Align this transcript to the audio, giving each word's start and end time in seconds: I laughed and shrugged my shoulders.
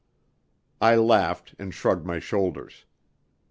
I 0.81 0.95
laughed 0.95 1.53
and 1.59 1.75
shrugged 1.75 2.07
my 2.07 2.17
shoulders. 2.17 2.85